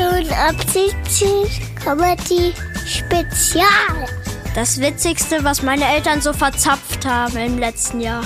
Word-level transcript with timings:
88 0.00 1.74
Comedy 1.82 2.52
Spezial. 2.86 4.06
Das 4.54 4.80
Witzigste, 4.80 5.42
was 5.42 5.62
meine 5.62 5.84
Eltern 5.84 6.20
so 6.20 6.32
verzapft 6.32 7.04
haben 7.04 7.36
im 7.36 7.58
letzten 7.58 8.00
Jahr. 8.00 8.22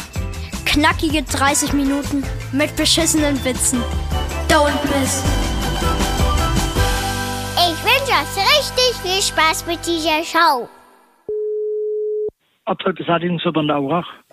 Knackige 0.66 1.22
30 1.22 1.72
Minuten 1.72 2.24
mit 2.52 2.76
beschissenen 2.76 3.42
Witzen. 3.44 3.80
Don't 4.48 4.82
miss. 4.84 5.24
Ich 7.56 7.84
wünsche 7.84 8.12
euch 8.12 8.58
richtig 8.58 9.02
viel 9.02 9.22
Spaß 9.22 9.66
mit 9.66 9.78
dieser 9.86 10.22
Show. 10.24 10.68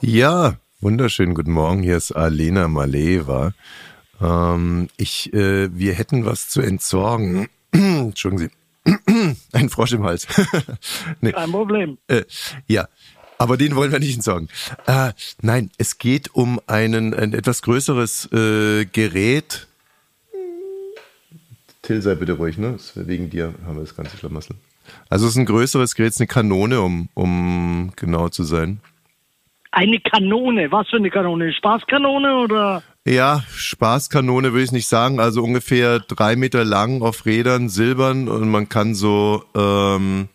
Ja, 0.02 0.56
wunderschönen 0.82 1.36
guten 1.36 1.52
Morgen. 1.52 1.84
Hier 1.84 1.96
ist 1.96 2.12
Alena 2.12 2.68
Maleva. 2.68 3.54
Ähm, 4.22 4.90
ich, 4.98 5.34
äh, 5.34 5.70
wir 5.78 5.94
hätten 5.94 6.26
was 6.26 6.50
zu 6.50 6.62
entsorgen. 6.62 7.48
Entschuldigen 7.72 8.52
Sie. 8.86 8.96
Ein 9.54 9.70
Frosch 9.70 9.94
im 9.94 10.04
Hals. 10.04 10.28
nee. 11.22 11.32
Kein 11.32 11.52
Problem. 11.52 11.98
Äh, 12.08 12.24
ja, 12.68 12.88
aber 13.38 13.56
den 13.56 13.76
wollen 13.76 13.92
wir 13.92 14.00
nicht 14.00 14.16
entsorgen. 14.16 14.50
Äh, 14.86 15.14
nein, 15.42 15.72
es 15.78 15.98
geht 15.98 16.34
um 16.36 16.60
einen, 16.68 17.14
ein 17.14 17.34
etwas 17.34 17.62
größeres 17.62 18.32
äh, 18.34 18.86
Gerät. 18.86 19.68
Till, 21.82 22.02
sei 22.02 22.16
bitte 22.16 22.34
ruhig, 22.34 22.58
ne? 22.58 22.78
Wegen 22.96 23.30
dir 23.30 23.54
haben 23.66 23.78
wir 23.78 23.82
das 23.82 23.96
ganze 23.96 24.18
Schlamassel. 24.18 24.58
Also 25.10 25.26
es 25.26 25.34
ist 25.34 25.38
ein 25.38 25.46
größeres 25.46 25.96
Gerät, 25.96 26.10
es 26.10 26.16
ist 26.16 26.22
eine 26.22 26.28
Kanone, 26.28 26.82
um, 26.82 27.10
um 27.14 27.92
genau 27.96 28.28
zu 28.28 28.44
sein. 28.44 28.82
Eine 29.72 30.00
Kanone. 30.00 30.72
Was 30.72 30.90
für 30.90 30.98
eine 30.98 31.10
Kanone? 31.10 31.54
Spaßkanone 31.54 32.36
oder? 32.40 32.84
Ja, 33.06 33.44
Spaßkanone 33.56 34.52
würde 34.52 34.64
ich 34.64 34.72
nicht 34.72 34.88
sagen. 34.88 35.20
Also 35.20 35.44
ungefähr 35.44 36.00
drei 36.00 36.36
Meter 36.36 36.64
lang 36.64 37.02
auf 37.02 37.26
Rädern, 37.26 37.70
silbern 37.70 38.28
und 38.28 38.50
man 38.50 38.70
kann 38.70 38.94
so 38.94 39.44
ähm, 39.56 40.30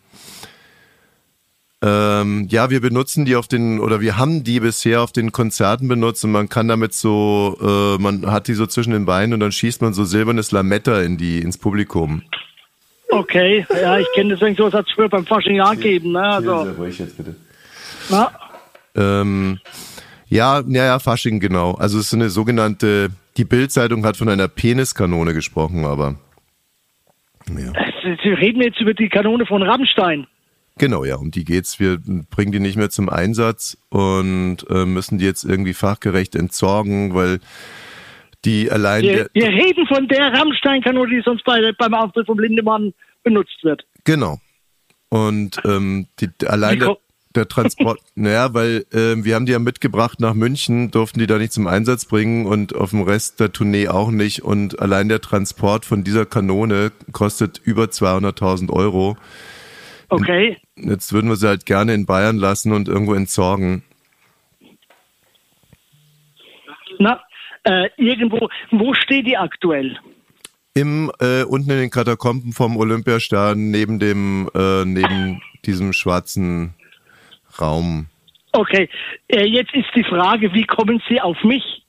ähm, 1.85 2.47
ja, 2.49 2.71
wir 2.71 2.81
benutzen 2.81 3.25
die 3.25 3.35
auf 3.35 3.47
den, 3.47 3.79
oder 3.79 4.01
wir 4.01 4.17
haben 4.17 4.43
die 4.43 4.59
bisher 4.59 5.01
auf 5.01 5.11
den 5.11 5.31
Konzerten 5.31 5.87
benutzt 5.87 6.23
und 6.23 6.31
man 6.31 6.49
kann 6.49 6.67
damit 6.67 6.93
so, 6.93 7.57
äh, 7.61 8.01
man 8.01 8.31
hat 8.31 8.47
die 8.47 8.55
so 8.55 8.65
zwischen 8.65 8.91
den 8.91 9.05
Beinen 9.05 9.33
und 9.33 9.39
dann 9.41 9.51
schießt 9.51 9.83
man 9.83 9.93
so 9.93 10.03
silbernes 10.03 10.51
Lametta 10.51 11.01
in 11.01 11.17
die, 11.17 11.39
ins 11.41 11.59
Publikum. 11.59 12.23
Okay, 13.09 13.67
ja, 13.69 13.99
ich 13.99 14.07
kenne 14.15 14.33
deswegen 14.33 14.55
sowas 14.55 14.73
hat 14.73 14.87
es 14.87 14.93
früher 14.93 15.09
beim 15.09 15.27
Fasching 15.27 15.57
ja 15.57 15.73
gegeben, 15.73 16.13
ne? 16.13 16.23
Also, 16.23 16.63
ruhig 16.63 16.97
jetzt 16.97 17.17
bitte. 17.17 17.35
na, 18.09 18.31
Ähm, 18.95 19.59
ja, 20.35 20.61
ja, 20.67 20.85
ja, 20.85 20.99
Fasching, 20.99 21.39
genau. 21.39 21.73
Also 21.73 21.99
es 21.99 22.07
ist 22.07 22.13
eine 22.13 22.29
sogenannte, 22.29 23.09
die 23.37 23.45
Bildzeitung 23.45 24.05
hat 24.05 24.17
von 24.17 24.29
einer 24.29 24.47
Peniskanone 24.47 25.33
gesprochen, 25.33 25.85
aber 25.85 26.15
ja. 27.47 27.73
Sie 28.23 28.29
reden 28.29 28.61
jetzt 28.61 28.79
über 28.79 28.93
die 28.93 29.09
Kanone 29.09 29.45
von 29.45 29.63
Rammstein. 29.63 30.27
Genau, 30.77 31.05
ja, 31.05 31.15
um 31.15 31.31
die 31.31 31.45
geht's. 31.45 31.79
Wir 31.79 31.99
bringen 32.29 32.51
die 32.51 32.59
nicht 32.59 32.75
mehr 32.75 32.89
zum 32.89 33.09
Einsatz 33.09 33.77
und 33.89 34.57
äh, 34.69 34.85
müssen 34.85 35.17
die 35.17 35.25
jetzt 35.25 35.45
irgendwie 35.45 35.73
fachgerecht 35.73 36.35
entsorgen, 36.35 37.13
weil 37.13 37.39
die 38.43 38.69
allein 38.69 39.03
Wir, 39.03 39.29
wir 39.33 39.47
reden 39.47 39.87
von 39.87 40.07
der 40.07 40.33
Rammstein-Kanone, 40.33 41.09
die 41.09 41.21
sonst 41.23 41.45
bei, 41.45 41.71
beim 41.77 41.93
Auftritt 41.93 42.25
vom 42.25 42.39
Lindemann 42.39 42.93
benutzt 43.23 43.63
wird. 43.63 43.85
genau. 44.03 44.39
Und 45.09 45.61
ähm, 45.63 46.07
die, 46.19 46.29
allein 46.45 46.81
Wie 46.81 46.95
der, 47.35 47.47
Transport, 47.47 47.99
naja, 48.15 48.53
weil 48.53 48.85
ähm, 48.93 49.25
wir 49.25 49.35
haben 49.35 49.45
die 49.45 49.51
ja 49.51 49.59
mitgebracht 49.59 50.19
nach 50.19 50.33
München, 50.33 50.91
durften 50.91 51.19
die 51.19 51.27
da 51.27 51.37
nicht 51.37 51.53
zum 51.53 51.67
Einsatz 51.67 52.05
bringen 52.05 52.45
und 52.45 52.75
auf 52.75 52.91
dem 52.91 53.01
Rest 53.01 53.39
der 53.39 53.51
Tournee 53.51 53.87
auch 53.87 54.11
nicht. 54.11 54.43
Und 54.43 54.79
allein 54.79 55.09
der 55.09 55.21
Transport 55.21 55.85
von 55.85 56.03
dieser 56.03 56.25
Kanone 56.25 56.91
kostet 57.11 57.59
über 57.63 57.85
200.000 57.85 58.71
Euro. 58.71 59.17
Okay. 60.09 60.57
Jetzt 60.75 61.13
würden 61.13 61.29
wir 61.29 61.35
sie 61.35 61.47
halt 61.47 61.65
gerne 61.65 61.93
in 61.93 62.05
Bayern 62.05 62.37
lassen 62.37 62.71
und 62.71 62.87
irgendwo 62.87 63.13
entsorgen. 63.13 63.83
Na, 66.99 67.21
äh, 67.63 67.89
irgendwo, 67.97 68.49
wo 68.71 68.93
steht 68.93 69.25
die 69.25 69.37
aktuell? 69.37 69.97
Im 70.73 71.11
äh, 71.19 71.43
unten 71.43 71.71
in 71.71 71.77
den 71.77 71.89
Katakomben 71.89 72.51
vom 72.51 72.77
Olympiastadion 72.77 73.71
neben 73.71 73.97
dem 73.97 74.49
äh, 74.53 74.83
neben 74.85 75.41
diesem 75.65 75.93
schwarzen 75.93 76.73
Raum. 77.61 78.07
Okay, 78.51 78.89
äh, 79.27 79.45
jetzt 79.45 79.73
ist 79.73 79.87
die 79.95 80.03
Frage, 80.03 80.53
wie 80.53 80.63
kommen 80.65 81.01
Sie 81.09 81.19
auf 81.19 81.43
mich? 81.43 81.83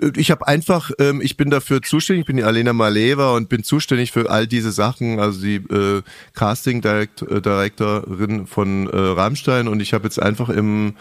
Äh, 0.00 0.12
Ich 0.16 0.30
habe 0.30 0.46
einfach, 0.46 0.90
ähm, 1.00 1.20
ich 1.22 1.36
bin 1.36 1.50
dafür 1.50 1.82
zuständig, 1.82 2.22
ich 2.22 2.26
bin 2.26 2.36
die 2.36 2.44
Alena 2.44 2.72
Maleva 2.72 3.34
und 3.34 3.48
bin 3.48 3.64
zuständig 3.64 4.12
für 4.12 4.30
all 4.30 4.46
diese 4.46 4.70
Sachen, 4.70 5.18
also 5.18 5.42
die 5.42 5.56
äh, 5.56 6.02
Casting 6.34 6.82
äh, 6.84 7.06
Directorin 7.40 8.46
von 8.46 8.88
äh, 8.88 8.96
Rammstein 8.96 9.68
und 9.68 9.80
ich 9.80 9.92
habe 9.92 10.04
jetzt 10.04 10.22
einfach 10.22 10.48
im 10.48 10.94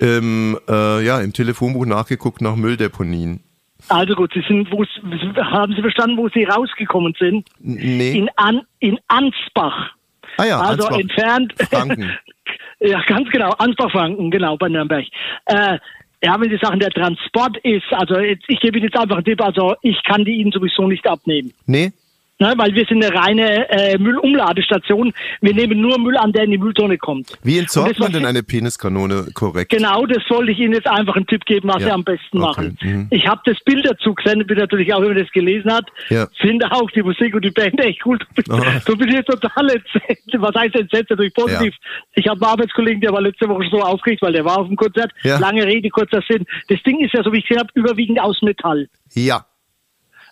im, 0.00 0.58
äh, 0.68 1.04
ja, 1.04 1.20
im 1.20 1.32
Telefonbuch 1.32 1.86
nachgeguckt 1.86 2.40
nach 2.40 2.56
Mülldeponien. 2.56 3.40
Also 3.88 4.14
gut, 4.14 4.32
Sie 4.34 4.42
sind, 4.48 4.70
wo, 4.70 4.84
haben 5.36 5.74
Sie 5.74 5.82
verstanden, 5.82 6.16
wo 6.16 6.28
Sie 6.28 6.44
rausgekommen 6.44 7.14
sind? 7.18 7.48
Nee. 7.60 8.18
In, 8.18 8.30
An, 8.36 8.62
in 8.80 8.98
Ansbach. 9.08 9.92
Ah 10.36 10.44
ja, 10.44 10.60
also 10.60 10.86
Ansbach. 10.86 10.98
entfernt. 11.00 11.54
Franken. 11.70 12.12
ja, 12.80 13.02
ganz 13.06 13.28
genau. 13.30 13.50
Ansbach-Franken, 13.50 14.30
genau, 14.30 14.56
bei 14.56 14.68
Nürnberg. 14.68 15.06
Äh, 15.46 15.78
ja, 16.22 16.40
wenn 16.40 16.50
Sie 16.50 16.58
sagen, 16.60 16.80
der 16.80 16.90
Transport 16.90 17.58
ist, 17.58 17.84
also 17.90 18.18
jetzt, 18.18 18.44
ich 18.48 18.58
gebe 18.60 18.78
Ihnen 18.78 18.86
jetzt 18.86 18.98
einfach 18.98 19.16
einen 19.16 19.24
Tipp, 19.24 19.42
also 19.42 19.74
ich 19.82 20.02
kann 20.04 20.24
die 20.24 20.36
Ihnen 20.36 20.52
sowieso 20.52 20.86
nicht 20.86 21.06
abnehmen. 21.06 21.52
Nee? 21.66 21.92
Ne, 22.40 22.52
weil 22.56 22.74
wir 22.74 22.84
sind 22.86 23.04
eine 23.04 23.14
reine 23.14 23.68
äh, 23.70 23.96
Müllumladestation. 23.96 25.12
Wir 25.40 25.54
nehmen 25.54 25.80
nur 25.80 25.98
Müll 26.00 26.16
an, 26.16 26.32
der 26.32 26.42
in 26.42 26.50
die 26.50 26.58
Mülltonne 26.58 26.98
kommt. 26.98 27.38
Wie 27.44 27.58
entsorgt 27.58 28.00
man 28.00 28.10
denn 28.12 28.26
eine 28.26 28.42
Peniskanone 28.42 29.28
korrekt? 29.34 29.70
Genau, 29.70 30.04
das 30.06 30.18
wollte 30.30 30.50
ich 30.50 30.58
Ihnen 30.58 30.72
jetzt 30.72 30.88
einfach 30.88 31.14
einen 31.14 31.28
Tipp 31.28 31.44
geben, 31.44 31.68
was 31.68 31.80
Ja, 31.82 31.86
Sie 31.86 31.92
am 31.92 32.02
besten 32.02 32.38
okay, 32.42 32.46
machen. 32.46 32.78
mhm. 32.82 33.06
Ich 33.10 33.24
habe 33.28 33.40
das 33.44 33.56
Bild 33.64 33.86
dazu 33.86 34.14
gesendet, 34.14 34.48
bin 34.48 34.58
natürlich 34.58 34.92
auch, 34.92 35.00
wenn 35.00 35.14
man 35.14 35.18
das 35.18 35.30
gelesen 35.30 35.72
hat. 35.72 35.86
Ja. 36.08 36.26
Finde 36.40 36.70
auch 36.72 36.90
die 36.90 37.02
Musik 37.04 37.36
und 37.36 37.44
die 37.44 37.52
Band 37.52 37.78
echt 37.80 38.04
cool. 38.04 38.18
Du, 38.44 38.52
Aha. 38.52 38.80
du 38.84 38.96
bist 38.96 39.10
jetzt 39.12 39.30
total 39.30 39.70
entsetzt. 39.70 40.28
Was 40.36 40.54
heißt 40.56 40.74
entsetzt? 40.74 41.10
Natürlich 41.10 41.34
positiv. 41.34 41.72
Ich 42.14 42.26
habe 42.26 42.40
einen 42.44 42.50
Arbeitskollegen, 42.50 43.00
der 43.00 43.12
war 43.12 43.20
letzte 43.20 43.48
Woche 43.48 43.64
so 43.70 43.80
aufgeregt, 43.80 44.22
weil 44.22 44.32
der 44.32 44.44
war 44.44 44.58
auf 44.58 44.66
dem 44.66 44.76
Konzert. 44.76 45.12
Ja. 45.22 45.38
Lange 45.38 45.64
Rede, 45.64 45.88
kurzer 45.88 46.20
Sinn. 46.28 46.44
Das 46.68 46.82
Ding 46.82 46.98
ist 46.98 47.14
ja, 47.14 47.22
so 47.22 47.32
wie 47.32 47.38
ich 47.38 47.46
gesehen 47.46 47.60
habe, 47.60 47.70
überwiegend 47.74 48.18
aus 48.20 48.42
Metall. 48.42 48.88
Ja. 49.14 49.46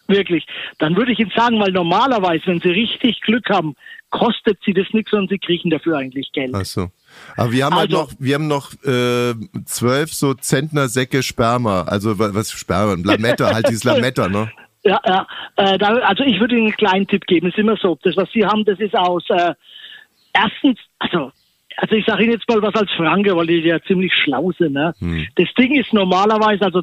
Wirklich. 0.09 0.47
Dann 0.79 0.97
würde 0.97 1.13
ich 1.13 1.19
Ihnen 1.21 1.33
sagen, 1.35 1.59
weil 1.61 1.73
normalerweise, 1.73 2.43
wenn 2.47 2.61
Sie 2.61 2.71
richtig 2.71 3.21
Glück 3.23 3.49
haben, 3.51 3.75
kostet 4.11 4.59
Sie 4.65 4.75
das 4.75 4.87
nichts 4.93 5.13
und 5.13 5.31
Sie 5.31 5.39
kriegen 5.39 5.71
dafür 5.71 5.97
eigentlich 5.99 6.31
Geld. 6.33 6.53
Ach 6.55 6.65
so. 6.65 6.91
Aber 7.37 7.53
wir 7.53 7.65
haben 7.65 7.75
halt 7.77 7.91
Also- 7.95 8.03
noch, 8.05 8.12
wir 8.19 8.35
haben 8.35 8.49
noch 8.49 8.73
äh, 8.85 9.35
zwölf 9.65 10.12
so 10.12 10.35
Zentnersäcke 10.35 11.23
Sperma. 11.23 11.83
Also 11.83 12.19
wa- 12.19 12.31
was 12.33 12.51
Sperma? 12.51 12.97
Lametta, 13.03 13.55
halt 13.55 13.69
dieses 13.69 13.85
Lametta, 13.85 14.29
ne? 14.29 14.51
Ja, 14.85 15.01
ja. 15.07 15.27
Äh, 15.55 15.79
da, 15.79 15.91
also 15.99 16.25
ich 16.25 16.41
würde 16.41 16.57
Ihnen 16.57 16.67
einen 16.67 16.77
kleinen 16.77 17.07
Tipp 17.07 17.25
geben. 17.27 17.47
Es 17.47 17.55
ist 17.55 17.59
immer 17.61 17.77
so. 17.77 17.97
Das, 18.03 18.17
was 18.17 18.29
Sie 18.33 18.45
haben, 18.45 18.65
das 18.65 18.81
ist 18.81 18.97
aus 18.97 19.23
äh, 19.31 19.55
erstens, 20.33 20.79
also 20.99 21.31
also 21.77 21.95
ich 21.95 22.05
sage 22.05 22.25
Ihnen 22.25 22.33
jetzt 22.33 22.49
mal 22.49 22.61
was 22.61 22.75
als 22.75 22.91
Franke, 22.97 23.35
weil 23.37 23.47
die 23.47 23.59
ja 23.61 23.81
ziemlich 23.85 24.12
schlau 24.12 24.51
sind. 24.59 24.73
Ne? 24.73 24.93
Hm. 24.99 25.27
Das 25.37 25.49
Ding 25.57 25.75
ist 25.79 25.93
normalerweise, 25.93 26.65
also 26.65 26.83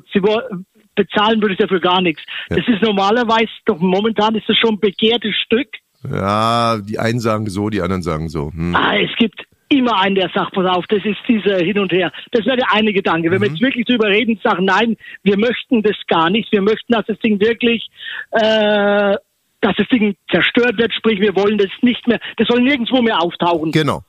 bezahlen 0.99 1.41
würde 1.41 1.53
ich 1.53 1.59
dafür 1.59 1.79
gar 1.79 2.01
nichts. 2.01 2.21
Das 2.49 2.67
ist 2.67 2.81
normalerweise, 2.81 3.49
doch 3.65 3.79
momentan 3.79 4.35
ist 4.35 4.49
das 4.49 4.57
schon 4.57 4.75
ein 4.75 4.79
begehrtes 4.79 5.33
Stück. 5.45 5.69
Ja, 6.09 6.77
die 6.77 6.99
einen 6.99 7.19
sagen 7.19 7.49
so, 7.49 7.69
die 7.69 7.81
anderen 7.81 8.01
sagen 8.01 8.27
so. 8.27 8.51
Hm. 8.51 8.75
Ah, 8.75 8.97
es 8.97 9.15
gibt 9.17 9.43
immer 9.69 9.99
einen, 10.01 10.15
der 10.15 10.29
sagt, 10.33 10.53
pass 10.53 10.65
auf, 10.65 10.85
das 10.87 11.05
ist 11.05 11.19
dieser 11.27 11.57
Hin 11.57 11.79
und 11.79 11.91
Her. 11.91 12.11
Das 12.31 12.45
wäre 12.45 12.57
der 12.57 12.73
eine 12.73 12.91
Gedanke. 12.91 13.31
Wenn 13.31 13.41
wir 13.41 13.49
jetzt 13.49 13.61
wirklich 13.61 13.85
drüber 13.85 14.07
reden 14.07 14.39
sagen, 14.43 14.65
nein, 14.65 14.97
wir 15.23 15.37
möchten 15.37 15.83
das 15.83 15.95
gar 16.07 16.29
nicht, 16.29 16.51
wir 16.51 16.61
möchten, 16.61 16.93
dass 16.93 17.05
das 17.05 17.19
Ding 17.19 17.39
wirklich, 17.39 17.87
äh, 18.31 19.15
dass 19.61 19.75
das 19.77 19.87
Ding 19.91 20.15
zerstört 20.31 20.77
wird, 20.77 20.93
sprich, 20.93 21.19
wir 21.21 21.35
wollen 21.35 21.57
das 21.57 21.69
nicht 21.81 22.07
mehr, 22.07 22.19
das 22.37 22.47
soll 22.47 22.61
nirgendwo 22.61 23.01
mehr 23.01 23.21
auftauchen. 23.21 23.71
Genau. 23.71 24.01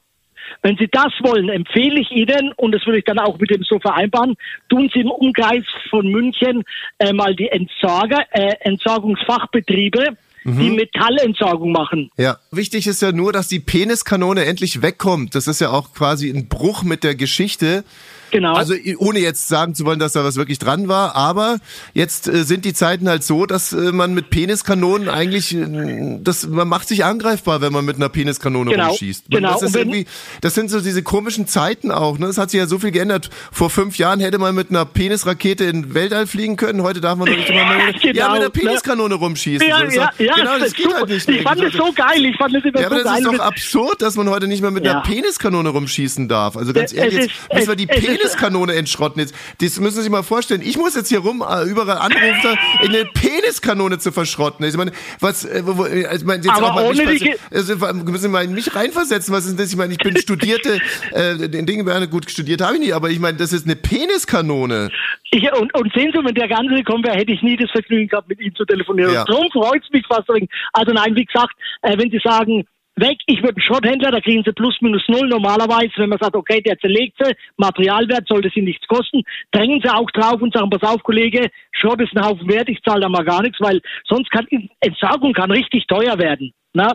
Wenn 0.63 0.77
Sie 0.77 0.89
das 0.91 1.13
wollen, 1.21 1.49
empfehle 1.49 2.01
ich 2.01 2.11
Ihnen, 2.11 2.53
und 2.57 2.73
das 2.73 2.85
würde 2.87 2.99
ich 2.99 3.05
dann 3.05 3.19
auch 3.19 3.39
mit 3.39 3.51
dem 3.51 3.63
so 3.63 3.79
vereinbaren, 3.79 4.37
tun 4.69 4.91
Sie 4.93 5.01
im 5.01 5.11
Umkreis 5.11 5.65
von 5.89 6.07
München 6.07 6.65
äh, 6.99 7.13
mal 7.13 7.35
die 7.35 7.49
Entsorger, 7.49 8.25
äh, 8.33 8.55
Entsorgungsfachbetriebe, 8.61 10.17
die 10.45 10.71
Metallentsorgung 10.71 11.71
machen. 11.71 12.11
Ja. 12.17 12.39
Wichtig 12.51 12.87
ist 12.87 13.03
ja 13.03 13.13
nur, 13.13 13.31
dass 13.31 13.49
die 13.49 13.61
Peniskanone 13.61 14.47
endlich 14.47 14.81
wegkommt. 14.81 15.35
Das 15.35 15.47
ist 15.47 15.61
ja 15.61 15.71
auch 15.71 15.93
quasi 15.93 16.31
ein 16.31 16.49
Bruch 16.49 16.83
mit 16.83 17.05
der 17.05 17.15
Geschichte. 17.15 17.85
Genau. 18.31 18.55
Also 18.55 18.75
ohne 18.99 19.19
jetzt 19.19 19.49
sagen 19.49 19.75
zu 19.75 19.85
wollen, 19.85 19.99
dass 19.99 20.13
da 20.13 20.25
was 20.25 20.37
wirklich 20.37 20.59
dran 20.59 20.89
war, 20.89 21.17
aber 21.17 21.59
jetzt 21.95 22.29
äh, 22.29 22.45
sind 22.45 22.65
die 22.65 22.73
Zeiten 22.75 23.09
halt 23.09 23.25
so, 23.25 23.47
dass 23.47 23.73
äh, 23.73 23.93
man 23.93 24.15
mit 24.15 24.31
Peniskanonen 24.31 25.09
eigentlich, 25.09 25.55
äh, 25.55 26.19
das, 26.23 26.47
man 26.47 26.69
macht 26.69 26.89
sich 26.89 27.05
angreifbar, 27.05 27.61
wenn 27.61 27.73
man 27.73 27.85
mit 27.85 27.97
einer 27.97 28.09
Peniskanone 28.09 28.71
Genau, 28.71 28.89
rumschießt. 28.89 29.31
Man, 29.31 29.43
genau. 29.43 29.53
Das, 29.55 29.63
ist 29.63 29.77
irgendwie, 29.77 30.07
das 30.41 30.55
sind 30.55 30.71
so 30.71 30.81
diese 30.81 31.03
komischen 31.03 31.47
Zeiten 31.47 31.91
auch. 31.91 32.19
Ne? 32.19 32.27
Es 32.27 32.39
hat 32.39 32.51
sich 32.51 32.59
ja 32.59 32.67
so 32.67 32.79
viel 32.79 32.91
geändert. 32.91 33.31
Vor 33.53 33.71
fünf 33.71 33.99
Jahren 33.99 34.21
hätte 34.21 34.39
man 34.39 34.55
mit 34.55 34.71
einer 34.71 34.85
Penisrakete 34.85 35.65
in 35.65 35.83
den 35.83 35.95
Weltall 35.95 36.27
fliegen 36.27 36.57
können. 36.57 36.83
Heute 36.83 37.01
darf 37.01 37.17
man 37.19 37.29
doch 37.29 37.37
nicht 37.37 37.49
immer 37.51 37.65
mit, 37.87 38.01
Genau, 38.01 38.15
ja, 38.19 38.29
mit 38.29 38.37
einer 38.37 38.45
ne? 38.45 38.51
Peniskanone 38.51 39.15
rumschießen. 39.15 39.67
Ja, 39.69 39.79
so, 39.91 39.97
ja, 39.97 40.11
Ja, 40.19 40.35
genau, 40.37 40.53
das 40.53 40.61
das 40.71 40.75
geht 40.75 40.95
halt 40.95 41.09
nicht. 41.09 41.29
Ich 41.29 41.43
fand 41.43 41.61
es 41.63 41.73
so 41.73 41.93
geil. 41.93 42.25
Ich 42.25 42.37
fand 42.37 42.55
es 42.55 42.65
immer 42.65 42.81
ja, 42.81 42.89
so 42.89 42.95
aber 42.95 43.03
das 43.05 43.13
geil. 43.13 43.23
ist 43.23 43.27
doch 43.39 43.45
absurd, 43.45 44.03
dass 44.03 44.17
man 44.17 44.29
heute 44.31 44.47
nicht 44.47 44.61
mehr 44.63 44.71
mit 44.71 44.85
Ja. 44.85 44.93
einer 44.93 45.01
Peniskanone 45.03 45.69
rumschießen 45.71 46.29
darf. 46.29 46.57
Also 46.57 46.73
ganz 46.73 46.93
ehrlich, 46.93 47.29
jetzt 47.29 47.55
müssen 47.55 47.69
wir 47.69 47.77
die 47.77 47.85
ist- 47.85 47.91
Peniskanone 48.21 48.75
entschrotten. 48.75 49.21
Jetzt, 49.21 49.35
das 49.61 49.79
müssen 49.81 49.97
Sie 49.97 50.03
sich 50.03 50.11
mal 50.11 50.23
vorstellen. 50.23 50.61
Ich 50.63 50.77
muss 50.77 50.95
jetzt 50.95 51.09
hier 51.09 51.21
rum 51.21 51.43
äh, 51.49 51.65
überall 51.65 51.99
anrufen, 51.99 52.59
in 52.83 52.89
eine 52.91 53.05
Peniskanone 53.07 53.99
zu 53.99 54.13
verschrotten. 54.13 54.67
Ich 54.67 54.77
meine, 54.77 54.93
was, 55.21 55.45
äh, 55.45 55.63
wo, 55.65 55.79
wo- 55.79 55.85
also, 55.85 56.17
ich 56.17 56.25
meine, 56.25 56.43
jetzt 56.43 56.51
Aber 56.57 56.73
auch 56.73 56.75
mal 56.75 56.95
mich, 57.07 57.31
also, 57.51 57.77
müssen 57.77 58.19
Sie 58.19 58.29
mal 58.29 58.45
in 58.45 58.53
mich 58.55 58.75
reinversetzen. 58.75 59.35
Was 59.35 59.47
ist 59.47 59.59
das? 59.59 59.71
Ich 59.71 59.77
meine, 59.77 59.93
ich 59.93 59.99
bin 59.99 60.17
studierte, 60.17 60.81
äh, 61.13 61.49
den 61.49 61.67
Dinge 61.67 61.87
werden 61.87 62.09
gut 62.11 62.31
studiert 62.31 62.61
habe 62.61 62.75
ich 62.75 62.81
nicht, 62.81 62.95
aber 62.95 63.11
ich 63.11 63.19
meine, 63.19 63.39
das 63.39 63.53
ist 63.53 63.67
eine 63.67 63.77
Peniskanone. 63.77 64.91
Ich, 65.31 65.43
und, 65.53 65.73
und 65.75 65.93
sehen 65.95 66.13
Sie, 66.15 66.25
wenn 66.25 66.35
der 66.35 66.49
Ganze 66.49 66.75
gekommen 66.75 67.05
wäre, 67.05 67.17
hätte 67.17 67.33
ich 67.33 67.43
nie 67.43 67.57
das 67.57 67.71
Vergnügen 67.71 68.09
gehabt, 68.09 68.29
mit 68.29 68.41
Ihnen 68.41 68.55
zu 68.55 68.65
telefonieren. 68.65 69.13
Ja. 69.15 69.21
Und 69.23 69.31
Darum 69.31 69.51
freut 69.53 69.83
es 69.83 69.91
mich 69.91 70.05
fast. 70.07 70.29
dringend. 70.29 70.51
Also 70.73 70.93
nein, 70.93 71.15
wie 71.15 71.25
gesagt, 71.25 71.55
äh, 71.83 71.97
wenn 71.97 72.11
Sie 72.11 72.21
sagen, 72.23 72.65
weg, 73.01 73.19
ich 73.27 73.43
würde 73.43 73.57
einen 73.57 73.63
Schrotthändler, 73.63 74.11
da 74.11 74.21
kriegen 74.21 74.43
Sie 74.45 74.53
plus 74.53 74.77
minus 74.81 75.03
null. 75.09 75.29
Normalerweise, 75.29 75.93
wenn 75.97 76.11
man 76.11 76.19
sagt, 76.19 76.37
okay, 76.37 76.61
der 76.61 76.79
zerlegt 76.79 77.17
sie, 77.21 77.33
Materialwert 77.57 78.29
sollte 78.29 78.51
Sie 78.55 78.63
nichts 78.63 78.87
kosten, 78.87 79.23
drängen 79.51 79.81
Sie 79.83 79.89
auch 79.89 80.11
drauf 80.11 80.41
und 80.41 80.55
sagen, 80.55 80.71
pass 80.71 80.89
auf, 80.89 81.03
Kollege, 81.03 81.51
Schrott 81.73 82.01
ist 82.01 82.17
ein 82.17 82.25
Haufen 82.25 82.49
wert, 82.49 82.69
ich 82.69 82.83
zahle 82.83 83.03
da 83.03 83.09
mal 83.09 83.25
gar 83.25 83.43
nichts, 83.43 83.61
weil 83.61 83.81
sonst 84.07 84.31
kann 84.31 84.47
Entsorgung 84.81 85.33
kann 85.33 85.51
richtig 85.51 85.87
teuer 85.87 86.19
werden. 86.19 86.53
Na? 86.73 86.95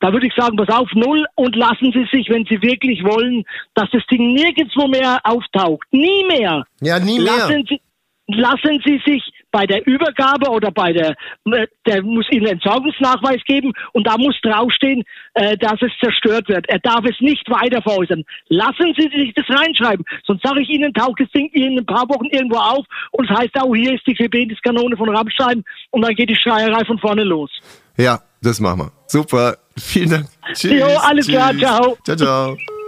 Da 0.00 0.12
würde 0.12 0.26
ich 0.26 0.34
sagen, 0.34 0.56
pass 0.56 0.74
auf, 0.74 0.88
null 0.94 1.26
und 1.34 1.56
lassen 1.56 1.92
Sie 1.92 2.06
sich, 2.10 2.28
wenn 2.30 2.46
Sie 2.46 2.62
wirklich 2.62 3.04
wollen, 3.04 3.44
dass 3.74 3.90
das 3.90 4.06
Ding 4.10 4.32
nirgendwo 4.32 4.86
mehr 4.86 5.18
auftaucht. 5.24 5.86
Nie 5.90 6.24
mehr. 6.24 6.64
Ja, 6.80 6.98
nie 6.98 7.18
mehr. 7.18 7.36
Lassen 7.36 7.66
Sie, 7.68 7.80
lassen 8.28 8.80
Sie 8.84 9.00
sich 9.04 9.22
bei 9.50 9.66
der 9.66 9.86
Übergabe 9.86 10.50
oder 10.50 10.70
bei 10.70 10.92
der, 10.92 11.16
äh, 11.46 11.66
der 11.86 12.02
muss 12.02 12.26
Ihnen 12.30 12.46
Entsorgungsnachweis 12.46 13.42
geben 13.46 13.72
und 13.92 14.06
da 14.06 14.16
muss 14.16 14.36
draufstehen, 14.42 15.04
äh, 15.34 15.56
dass 15.56 15.80
es 15.82 15.90
zerstört 16.02 16.48
wird. 16.48 16.68
Er 16.68 16.78
darf 16.78 17.04
es 17.04 17.20
nicht 17.20 17.48
weiter 17.50 17.82
veräußern. 17.82 18.24
Lassen 18.48 18.94
Sie 18.96 19.08
sich 19.08 19.34
das 19.34 19.46
reinschreiben. 19.48 20.04
Sonst 20.26 20.42
sage 20.42 20.62
ich 20.62 20.68
Ihnen, 20.68 20.92
taucht 20.94 21.20
das 21.20 21.30
Ding 21.30 21.50
in 21.52 21.78
ein 21.78 21.86
paar 21.86 22.08
Wochen 22.08 22.26
irgendwo 22.26 22.56
auf 22.56 22.86
und 23.12 23.30
es 23.30 23.36
heißt 23.36 23.60
auch, 23.60 23.74
hier 23.74 23.94
ist 23.94 24.06
die 24.06 24.14
Peniskanone 24.14 24.96
von 24.96 25.08
Rammstein 25.08 25.64
und 25.90 26.02
dann 26.02 26.14
geht 26.14 26.30
die 26.30 26.36
Schreierei 26.36 26.84
von 26.84 26.98
vorne 26.98 27.24
los. 27.24 27.50
Ja, 27.96 28.20
das 28.42 28.60
machen 28.60 28.80
wir. 28.80 28.92
Super. 29.06 29.56
Vielen 29.76 30.10
Dank. 30.10 30.26
Tschüss. 30.52 30.72
Jo, 30.72 30.86
alles 31.02 31.26
tschüss. 31.26 31.34
klar, 31.34 31.56
ciao. 31.56 31.96
Ciao, 32.04 32.16
ciao. 32.16 32.79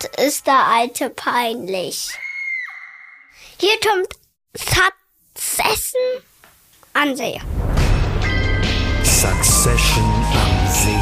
Dort 0.00 0.20
ist 0.20 0.46
der 0.46 0.66
Alte 0.66 1.10
peinlich. 1.10 2.10
Hier 3.58 3.74
kommt 3.80 4.08
Succession 4.54 6.00
Anseher. 6.92 7.40
Succession 9.02 10.04
am 10.04 10.68
See. 10.68 10.92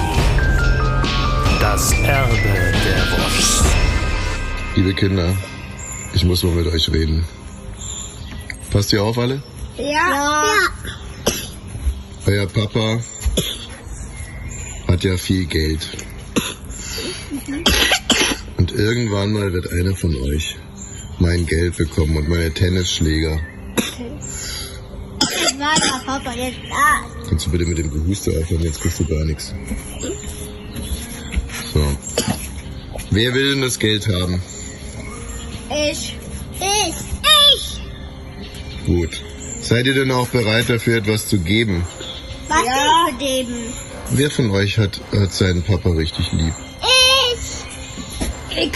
Das 1.60 1.92
Erbe 1.92 2.36
der 2.36 3.10
Wurst. 3.10 3.64
Liebe 4.76 4.94
Kinder, 4.94 5.36
ich 6.14 6.24
muss 6.24 6.42
mal 6.42 6.52
mit 6.52 6.66
euch 6.66 6.88
reden. 6.90 7.26
Passt 8.70 8.92
ihr 8.92 9.02
auf 9.02 9.18
alle? 9.18 9.42
Ja. 9.76 10.54
Euer 12.26 12.46
Papa 12.46 13.00
hat 14.88 15.04
ja 15.04 15.16
viel 15.16 15.44
Geld. 15.46 15.86
Und 18.66 18.72
irgendwann 18.72 19.32
mal 19.32 19.52
wird 19.52 19.70
einer 19.70 19.94
von 19.94 20.12
euch 20.16 20.56
mein 21.20 21.46
Geld 21.46 21.76
bekommen 21.76 22.16
und 22.16 22.28
meine 22.28 22.52
Tennisschläger. 22.52 23.38
Der 25.56 26.04
Papa 26.04 26.32
jetzt 26.32 26.58
da. 26.68 27.28
Kannst 27.28 27.46
du 27.46 27.50
bitte 27.52 27.64
mit 27.64 27.78
dem 27.78 27.92
Gehuste 27.92 28.32
aufhören, 28.32 28.64
jetzt 28.64 28.80
kriegst 28.80 28.98
du 28.98 29.04
gar 29.04 29.24
nichts. 29.24 29.54
So. 31.72 31.96
Wer 33.12 33.34
will 33.34 33.52
denn 33.52 33.62
das 33.62 33.78
Geld 33.78 34.08
haben? 34.08 34.42
Ich. 35.70 36.16
Ich. 36.58 36.96
Ich. 37.54 37.80
Gut. 38.84 39.22
Seid 39.60 39.86
ihr 39.86 39.94
denn 39.94 40.10
auch 40.10 40.26
bereit 40.30 40.68
dafür, 40.68 40.96
etwas 40.96 41.28
zu 41.28 41.38
geben? 41.38 41.84
Was 42.48 42.64
ja. 42.66 43.10
dem? 43.20 43.46
Wer 44.10 44.30
von 44.32 44.50
euch 44.50 44.76
hat, 44.78 45.00
hat 45.12 45.32
seinen 45.32 45.62
Papa 45.62 45.90
richtig 45.90 46.32
lieb? 46.32 46.54
Ich. 48.56 48.72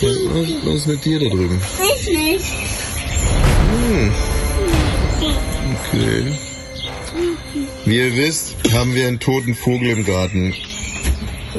Was, 0.00 0.64
was 0.64 0.74
ist 0.74 0.86
mit 0.86 1.04
dir 1.04 1.18
da 1.18 1.28
drüben? 1.28 1.60
Ich 1.96 2.06
nicht. 2.06 2.44
Okay. 5.88 6.24
Wie 7.84 7.96
ihr 7.96 8.16
wisst, 8.16 8.54
haben 8.72 8.94
wir 8.94 9.08
einen 9.08 9.18
toten 9.18 9.54
Vogel 9.54 9.90
im 9.90 10.04
Garten. 10.04 10.54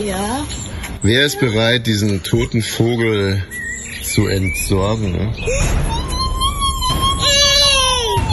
Ja. 0.05 0.45
Wer 1.03 1.25
ist 1.25 1.39
bereit, 1.39 1.87
diesen 1.87 2.23
toten 2.23 2.61
Vogel 2.61 3.43
zu 4.01 4.27
entsorgen? 4.27 5.11
Ne? 5.11 5.33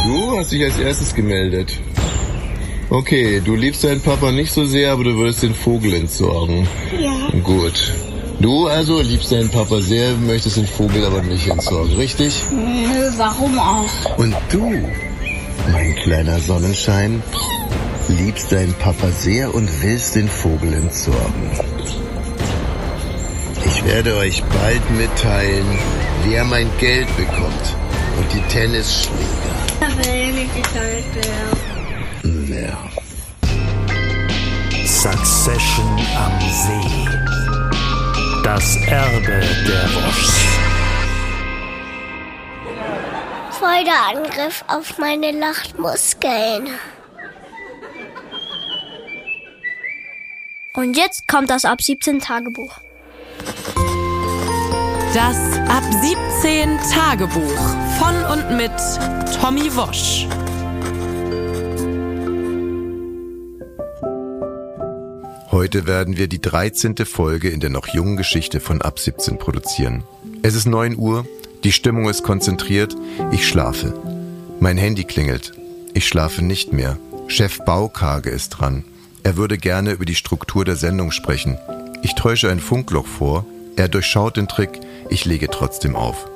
Du 0.07 0.39
hast 0.39 0.53
dich 0.53 0.63
als 0.63 0.79
erstes 0.79 1.15
gemeldet. 1.15 1.73
Okay, 2.91 3.43
du 3.45 3.55
liebst 3.55 3.85
deinen 3.85 4.01
Papa 4.01 4.33
nicht 4.33 4.53
so 4.53 4.65
sehr, 4.65 4.93
aber 4.93 5.05
du 5.05 5.17
würdest 5.17 5.43
den 5.43 5.55
Vogel 5.55 5.93
entsorgen. 5.95 6.67
Ja. 6.99 7.31
Gut. 7.43 7.93
Du 8.41 8.69
also 8.69 9.01
liebst 9.01 9.33
deinen 9.33 9.49
Papa 9.49 9.81
sehr, 9.81 10.15
möchtest 10.15 10.59
den 10.59 10.67
Vogel 10.67 11.05
aber 11.05 11.23
nicht 11.23 11.49
entsorgen, 11.49 11.97
richtig? 11.97 12.45
Nö, 12.53 13.11
warum 13.17 13.59
auch? 13.59 14.17
Und 14.17 14.35
du, 14.51 14.71
mein 15.73 15.95
kleiner 15.97 16.39
Sonnenschein, 16.39 17.21
liebst 18.09 18.53
deinen 18.53 18.75
Papa 18.75 19.11
sehr 19.11 19.53
und 19.53 19.69
willst 19.83 20.15
den 20.15 20.29
Vogel 20.29 20.73
entsorgen. 20.73 21.51
Ich 23.67 23.85
werde 23.85 24.17
euch 24.17 24.43
bald 24.45 24.91
mitteilen, 24.97 25.67
wer 26.29 26.45
mein 26.45 26.71
Geld 26.79 27.09
bekommt 27.17 27.77
und 28.19 28.33
die 28.33 28.53
Tennisschläger. 28.53 29.19
Ich 29.81 30.07
will 30.07 30.33
nicht 30.33 30.55
geteilt 30.55 31.15
werden. 31.15 32.53
Ja. 32.53 32.79
Succession 34.87 35.99
am 36.17 36.41
See. 36.41 37.28
Das 38.55 38.77
Erbe 38.87 39.43
der 39.67 39.95
Wurst. 39.95 40.33
Voll 43.51 43.85
der 43.85 44.17
Angriff 44.17 44.65
auf 44.69 44.97
meine 44.97 45.33
Lachmuskeln. 45.33 46.71
Und 50.73 50.97
jetzt 50.97 51.29
kommt 51.29 51.51
das 51.51 51.67
ab 51.67 51.83
17 51.83 52.21
Tagebuch. 52.21 52.79
Das 55.13 55.37
Ab 55.69 55.85
17 56.41 56.79
Tagebuch 56.91 57.77
von 57.99 58.25
und 58.33 58.57
mit 58.57 58.73
Tommy 59.39 59.77
Wosch. 59.77 60.27
Heute 65.59 65.89
werden 65.89 66.17
wir 66.17 66.29
die 66.29 66.41
13. 66.41 66.95
Folge 66.99 67.49
in 67.49 67.59
der 67.59 67.69
noch 67.69 67.89
jungen 67.89 68.17
Geschichte 68.17 68.61
von 68.61 68.81
Ab 68.81 69.01
17 69.01 69.39
produzieren. 69.39 70.05
Es 70.43 70.55
ist 70.55 70.67
9 70.67 70.97
Uhr, 70.97 71.27
die 71.65 71.73
Stimmung 71.73 72.09
ist 72.09 72.23
konzentriert, 72.23 72.95
ich 73.33 73.49
schlafe. 73.49 73.93
Mein 74.61 74.79
Handy 74.79 75.03
klingelt. 75.03 75.55
Ich 75.95 76.07
schlafe 76.07 76.45
nicht 76.45 76.73
mehr. 76.73 76.97
Chef 77.27 77.59
Baukage 77.65 78.31
ist 78.31 78.51
dran. 78.51 78.85
Er 79.25 79.37
würde 79.37 79.59
gerne 79.59 79.91
über 79.91 80.05
die 80.05 80.15
Struktur 80.15 80.65
der 80.65 80.77
Sendung 80.77 81.11
sprechen. 81.11 81.59
Ich 82.05 82.15
täusche 82.15 82.49
ein 82.51 82.61
Funkloch 82.61 83.09
vor, 83.09 83.45
er 83.75 83.89
durchschaut 83.89 84.37
den 84.37 84.47
Trick, 84.47 84.79
ich 85.11 85.25
lege 85.25 85.49
trotzdem 85.51 85.97
auf. 85.97 86.29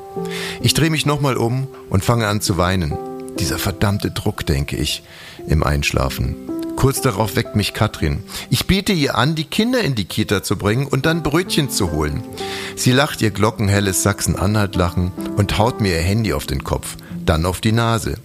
Ich 0.63 0.75
drehe 0.75 0.91
mich 0.91 1.07
nochmal 1.07 1.37
um 1.37 1.69
und 1.91 2.05
fange 2.05 2.27
an 2.27 2.41
zu 2.41 2.57
weinen. 2.57 2.99
Dieser 3.39 3.61
verdammte 3.61 4.11
Druck, 4.11 4.45
denke 4.47 4.77
ich, 4.77 5.05
im 5.47 5.63
Einschlafen. 5.63 6.52
Kurz 6.83 7.01
darauf 7.01 7.37
weckt 7.37 7.55
mich 7.55 7.75
Katrin. 7.75 8.25
Ich 8.51 8.67
biete 8.67 8.93
ihr 8.93 9.17
an, 9.17 9.37
die 9.37 9.45
Kinder 9.45 9.83
in 9.83 9.95
die 9.95 10.05
Kita 10.05 10.43
zu 10.43 10.57
bringen 10.57 10.89
und 10.89 11.07
dann 11.07 11.23
Brötchen 11.23 11.71
zu 11.71 11.93
holen. 11.93 12.25
Sie 12.75 12.91
lacht 12.91 13.23
ihr 13.23 13.31
glockenhelles 13.31 14.03
Sachsen-Anhalt-Lachen 14.03 15.13
und 15.37 15.59
haut 15.59 15.81
mir 15.81 15.93
ihr 15.95 16.03
Handy 16.03 16.33
auf 16.33 16.45
den 16.45 16.65
Kopf, 16.65 16.97
dann 17.25 17.47
auf 17.47 17.61
die 17.61 17.71
Nase. 17.71 18.17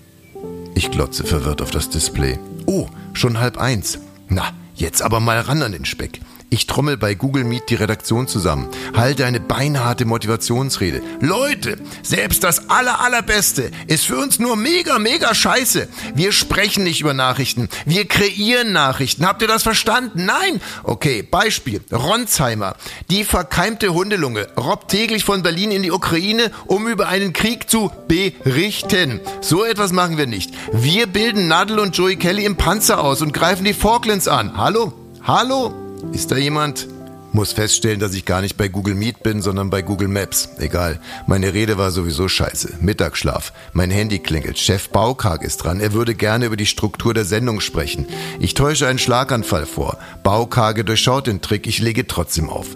Ich 0.74 0.90
glotze 0.90 1.24
verwirrt 1.24 1.62
auf 1.62 1.70
das 1.70 1.92
Display. 1.92 2.40
Oh, 2.66 2.88
schon 3.14 3.40
halb 3.40 3.60
eins. 3.60 4.00
Na, 4.28 4.50
jetzt 4.74 5.04
aber 5.04 5.20
mal 5.20 5.40
ran 5.40 5.62
an 5.62 5.74
den 5.74 5.86
Speck. 5.86 6.20
Ich 6.50 6.66
trommel 6.66 6.96
bei 6.96 7.14
Google 7.14 7.44
Meet 7.44 7.70
die 7.70 7.76
Redaktion 7.76 8.26
zusammen, 8.26 8.70
halte 8.96 9.26
eine 9.26 9.42
beinharte 9.42 10.06
Motivationsrede. 10.06 11.02
Leute, 11.20 11.78
selbst 12.04 12.42
das 12.46 12.70
aller 12.70 13.02
allerbeste 13.02 13.70
ist 13.88 14.06
für 14.06 14.18
uns 14.18 14.40
nur 14.40 14.56
mega 14.56 14.98
mega 14.98 15.36
scheiße. 15.36 15.90
Wir 16.16 16.32
sprechen 16.32 16.86
nicht 16.86 17.02
über 17.02 17.14
Nachrichten, 17.14 17.68
wir 17.86 18.08
kreieren 18.08 18.72
Nachrichten. 18.72 19.28
Habt 19.28 19.42
ihr 19.42 19.50
das 19.50 19.64
verstanden? 19.64 20.26
Nein. 20.26 20.62
Okay, 20.84 21.22
Beispiel. 21.22 21.82
Ronsheimer, 21.92 22.78
die 23.10 23.26
verkeimte 23.26 23.94
Hundelunge, 23.94 24.48
robbt 24.56 24.90
täglich 24.90 25.26
von 25.26 25.44
Berlin 25.44 25.72
in 25.72 25.84
die 25.84 25.92
Ukraine, 25.92 26.52
um 26.66 26.88
über 26.88 27.10
einen 27.10 27.34
Krieg 27.34 27.70
zu 27.70 27.92
berichten. 28.08 29.20
So 29.42 29.66
etwas 29.66 29.92
machen 29.92 30.18
wir 30.18 30.28
nicht. 30.28 30.54
Wir 30.72 31.08
bilden 31.08 31.50
Nadel 31.50 31.80
und 31.80 31.98
Joey 31.98 32.16
Kelly 32.16 32.46
im 32.46 32.56
Panzer 32.56 33.04
aus 33.04 33.22
und 33.22 33.34
greifen 33.34 33.66
die 33.66 33.74
Falklands 33.74 34.30
an. 34.30 34.56
Hallo? 34.56 34.94
Hallo? 35.24 35.87
Ist 36.14 36.32
da 36.32 36.38
jemand? 36.38 36.88
Muss 37.34 37.52
feststellen, 37.52 38.00
dass 38.00 38.14
ich 38.14 38.26
gar 38.26 38.42
nicht 38.42 38.58
bei 38.58 38.68
Google 38.68 38.96
Meet 38.96 39.22
bin, 39.22 39.42
sondern 39.42 39.70
bei 39.70 39.82
Google 39.82 40.08
Maps. 40.08 40.50
Egal. 40.58 41.00
Meine 41.28 41.54
Rede 41.54 41.78
war 41.78 41.92
sowieso 41.92 42.28
scheiße. 42.28 42.76
Mittagsschlaf. 42.80 43.52
Mein 43.74 43.92
Handy 43.92 44.20
klingelt. 44.20 44.58
Chef 44.58 44.90
Baukag 44.90 45.44
ist 45.44 45.58
dran. 45.58 45.80
Er 45.80 45.94
würde 45.94 46.16
gerne 46.16 46.46
über 46.46 46.56
die 46.56 46.66
Struktur 46.66 47.14
der 47.14 47.26
Sendung 47.26 47.60
sprechen. 47.60 48.08
Ich 48.40 48.54
täusche 48.54 48.88
einen 48.88 48.98
Schlaganfall 48.98 49.66
vor. 49.66 49.98
Baukage 50.24 50.86
durchschaut 50.86 51.28
den 51.28 51.42
Trick. 51.42 51.68
Ich 51.68 51.80
lege 51.80 52.08
trotzdem 52.08 52.50
auf. 52.50 52.68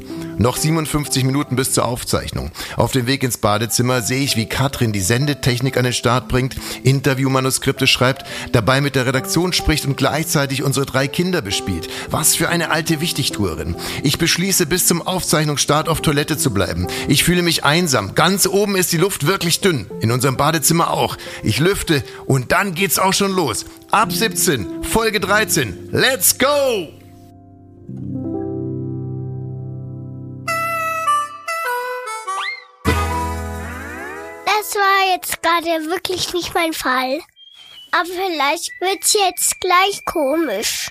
Noch 0.41 0.57
57 0.57 1.24
Minuten 1.24 1.55
bis 1.55 1.71
zur 1.71 1.86
Aufzeichnung. 1.86 2.50
Auf 2.75 2.91
dem 2.91 3.05
Weg 3.05 3.21
ins 3.21 3.38
Badezimmer 3.38 4.01
sehe 4.01 4.24
ich, 4.24 4.36
wie 4.36 4.48
Katrin 4.48 4.91
die 4.91 5.00
Sendetechnik 5.00 5.77
an 5.77 5.83
den 5.83 5.93
Start 5.93 6.27
bringt, 6.27 6.55
Interviewmanuskripte 6.81 7.86
schreibt, 7.86 8.25
dabei 8.51 8.81
mit 8.81 8.95
der 8.95 9.05
Redaktion 9.05 9.53
spricht 9.53 9.86
und 9.86 9.98
gleichzeitig 9.98 10.63
unsere 10.63 10.88
drei 10.88 11.07
Kinder 11.07 11.43
bespielt. 11.43 11.89
Was 12.10 12.36
für 12.36 12.50
eine 12.50 12.71
alte 12.71 13.01
Wichtigtuerin. 13.01 13.75
Ich 14.01 14.17
beschließe, 14.17 14.65
bis 14.65 14.88
zum 14.88 15.03
Aufzeichnungsstart 15.03 15.88
auf 15.88 16.01
Toilette 16.01 16.39
zu 16.39 16.51
bleiben. 16.51 16.88
Ich 17.07 17.24
fühle 17.24 17.43
mich 17.43 17.63
einsam. 17.63 18.15
Ganz 18.15 18.48
oben 18.48 18.75
ist 18.75 18.91
die 18.91 18.98
Luft 18.98 19.27
wirklich 19.27 19.62
dünn. 19.62 19.86
In 20.00 20.10
unserem 20.10 20.38
Badezimmer 20.38 20.89
auch. 20.89 21.17
Ich 21.43 21.60
lüfte 21.60 22.03
und 22.25 22.51
dann 22.51 22.74
geht's 22.74 22.98
auch 22.98 23.13
schon 23.13 23.31
los. 23.31 23.65
Ab 23.91 24.12
17, 24.12 24.83
Folge 24.83 25.19
13. 25.19 25.89
Let's 25.91 26.39
go! 26.39 27.00
Das 34.71 34.79
war 34.79 35.13
jetzt 35.13 35.41
gerade 35.41 35.89
wirklich 35.89 36.33
nicht 36.33 36.53
mein 36.53 36.71
Fall. 36.71 37.19
Aber 37.91 38.05
vielleicht 38.05 38.71
wird's 38.79 39.11
jetzt 39.13 39.59
gleich 39.59 40.05
komisch. 40.05 40.89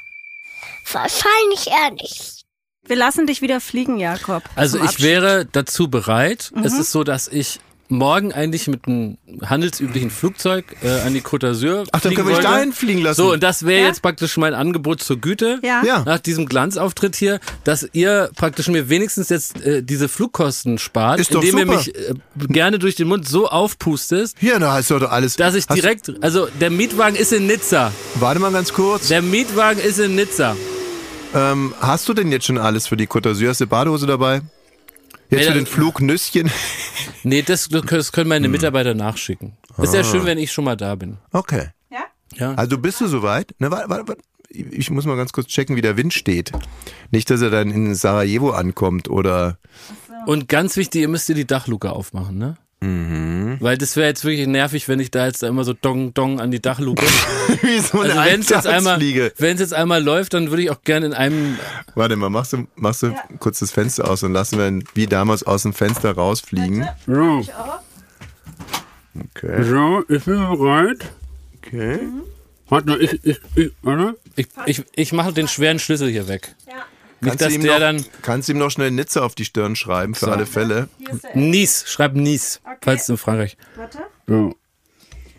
Wahrscheinlich 0.92 1.66
eher 1.66 1.90
nicht. 1.92 2.44
Wir 2.82 2.96
lassen 2.96 3.26
dich 3.26 3.40
wieder 3.40 3.58
fliegen, 3.60 3.98
Jakob. 3.98 4.42
Also 4.54 4.82
ich 4.84 5.00
wäre 5.00 5.46
dazu 5.46 5.88
bereit. 5.88 6.52
Es 6.62 6.74
Mhm. 6.74 6.80
ist 6.80 6.92
so, 6.92 7.04
dass 7.04 7.26
ich 7.28 7.58
morgen 7.90 8.32
eigentlich 8.32 8.66
mit 8.68 8.86
einem 8.86 9.18
handelsüblichen 9.44 10.10
Flugzeug 10.10 10.64
äh, 10.82 11.00
an 11.00 11.12
die 11.14 11.20
Côte 11.20 11.50
d'Azur 11.50 11.86
Ach, 11.92 12.00
dann 12.00 12.14
können 12.14 12.28
wir 12.28 12.36
dich 12.36 12.44
dahin 12.44 12.72
fliegen 12.72 13.02
lassen. 13.02 13.20
So, 13.22 13.32
und 13.32 13.42
das 13.42 13.64
wäre 13.66 13.80
Ja? 13.82 13.86
jetzt 13.88 14.02
praktisch 14.02 14.36
mein 14.36 14.54
Angebot 14.54 15.02
zur 15.02 15.16
Güte. 15.18 15.58
Ja. 15.62 15.82
Ja. 15.84 16.02
Nach 16.04 16.18
diesem 16.18 16.46
Glanzauftritt 16.46 17.16
hier, 17.16 17.40
dass 17.64 17.88
ihr 17.92 18.30
praktisch 18.36 18.68
mir 18.68 18.88
wenigstens 18.88 19.28
jetzt 19.28 19.60
äh, 19.62 19.82
diese 19.82 20.08
Flugkosten 20.08 20.78
spart, 20.78 21.20
Ist 21.20 21.34
doch 21.34 21.42
indem 21.42 21.58
ihr 21.58 21.66
mich 21.66 21.94
äh, 21.94 22.14
gerne 22.48 22.78
durch 22.78 22.94
den 22.94 23.08
Mund 23.08 23.28
so 23.28 23.48
aufpustet, 23.48 24.32
Hier, 24.38 24.58
da 24.58 24.72
hast 24.72 24.90
du 24.90 24.98
doch 24.98 25.10
alles. 25.10 25.36
dass 25.36 25.54
ich 25.54 25.66
Hast- 25.68 25.76
direkt, 25.76 26.12
also 26.22 26.48
der 26.60 26.70
Mietwagen 26.70 27.16
ist 27.16 27.32
in 27.32 27.46
Nizza. 27.46 27.92
Warte 28.16 28.40
mal 28.40 28.52
ganz 28.52 28.72
kurz. 28.72 29.08
Der 29.08 29.22
Mietwagen 29.22 29.80
ist 29.80 29.98
in 29.98 30.14
Nizza. 30.14 30.56
Ähm, 31.34 31.74
hast 31.80 32.08
du 32.08 32.14
denn 32.14 32.32
jetzt 32.32 32.46
schon 32.46 32.58
alles 32.58 32.86
für 32.88 32.96
die 32.96 33.06
Côte 33.06 33.30
d'Azur? 33.30 33.48
Hast 33.48 33.60
du 33.60 33.66
Badehose 33.66 34.06
dabei? 34.06 34.42
Jetzt 35.30 35.40
Nee, 35.42 35.46
für 35.46 35.52
den 35.54 35.66
Flug 35.66 36.00
Nüsschen? 36.00 36.50
Nee, 37.24 37.42
das, 37.42 37.68
das 37.68 38.12
können 38.12 38.28
meine 38.28 38.46
Hm. 38.46 38.52
Mitarbeiter 38.52 38.94
nachschicken. 38.94 39.56
Ist 39.78 39.94
Ah. 39.94 39.98
ja 39.98 40.04
schön, 40.04 40.24
wenn 40.24 40.38
ich 40.38 40.52
schon 40.52 40.64
mal 40.64 40.76
da 40.76 40.94
bin. 40.94 41.18
Okay. 41.32 41.68
Ja. 42.36 42.54
Also 42.54 42.78
bist 42.78 43.00
du 43.00 43.08
soweit? 43.08 43.56
Na, 43.58 43.72
warte, 43.72 43.90
warte, 43.90 44.06
warte. 44.08 44.22
Ich 44.50 44.88
muss 44.90 45.04
mal 45.04 45.16
ganz 45.16 45.32
kurz 45.32 45.48
checken, 45.48 45.74
wie 45.74 45.80
der 45.80 45.96
Wind 45.96 46.14
steht. 46.14 46.52
Nicht, 47.10 47.28
dass 47.28 47.40
er 47.42 47.50
dann 47.50 47.70
in 47.72 47.92
Sarajevo 47.96 48.50
ankommt 48.50 49.10
oder. 49.10 49.58
Und 50.26 50.48
ganz 50.48 50.76
wichtig, 50.76 51.02
ihr 51.02 51.08
müsst 51.08 51.28
ihr 51.28 51.34
die 51.34 51.46
Dachluke 51.46 51.90
aufmachen, 51.90 52.38
ne? 52.38 52.56
Mhm. 52.82 53.58
Weil 53.60 53.76
das 53.76 53.96
wäre 53.96 54.08
jetzt 54.08 54.24
wirklich 54.24 54.46
nervig, 54.46 54.88
wenn 54.88 55.00
ich 55.00 55.10
da 55.10 55.26
jetzt 55.26 55.42
da 55.42 55.48
immer 55.48 55.64
so 55.64 55.74
dong 55.74 56.14
dong 56.14 56.40
an 56.40 56.50
die 56.50 56.62
Dachluke. 56.62 57.04
wie 57.62 57.78
so 57.78 58.00
eine 58.00 58.14
Also 58.18 58.30
wenn 58.30 58.40
es 58.40 58.48
jetzt 58.48 58.66
einmal, 58.66 59.00
wenn 59.00 59.54
es 59.54 59.60
jetzt 59.60 59.74
einmal 59.74 60.02
läuft, 60.02 60.32
dann 60.34 60.50
würde 60.50 60.62
ich 60.62 60.70
auch 60.70 60.82
gerne 60.82 61.06
in 61.06 61.12
einem. 61.12 61.58
Warte 61.94 62.16
mal, 62.16 62.30
machst 62.30 62.54
du, 62.54 62.66
machst 62.76 63.02
du 63.02 63.14
kurz 63.38 63.58
das 63.58 63.70
Fenster 63.70 64.10
aus 64.10 64.22
und 64.22 64.32
lassen 64.32 64.58
wir 64.58 64.66
ihn 64.66 64.84
wie 64.94 65.06
damals 65.06 65.42
aus 65.42 65.62
dem 65.62 65.74
Fenster 65.74 66.12
rausfliegen. 66.12 66.88
So, 67.06 67.42
Okay. 69.36 69.64
so 69.64 70.04
ich 70.08 70.24
bin 70.24 70.36
bereit. 70.36 71.04
okay. 71.58 71.98
Warte 72.68 72.86
mal, 72.88 73.02
ich, 73.02 73.24
ich, 73.24 73.40
ich, 73.56 73.72
oder? 73.82 74.14
Ich, 74.36 74.46
ich, 74.66 74.84
ich 74.94 75.12
mache 75.12 75.32
den 75.32 75.48
schweren 75.48 75.80
Schlüssel 75.80 76.08
hier 76.08 76.28
weg. 76.28 76.54
Nicht, 76.66 76.76
Kannst 77.22 77.40
du 77.40 77.44
dass 77.44 77.54
ihm 77.54 77.62
der 77.62 77.72
noch, 77.72 77.80
dann 77.80 78.04
kannst 78.22 78.48
du 78.48 78.52
ihm 78.52 78.58
noch 78.58 78.70
schnell 78.70 78.90
Nizza 78.90 79.20
auf 79.20 79.34
die 79.34 79.44
Stirn 79.44 79.76
schreiben, 79.76 80.14
für 80.14 80.32
alle 80.32 80.46
Fälle. 80.46 80.88
Nies, 81.34 81.84
schreib 81.86 82.14
Nies, 82.14 82.60
falls 82.80 83.08
in 83.08 83.18
Frankreich. 83.18 83.56
Warte. 83.76 83.98
So. 84.26 84.54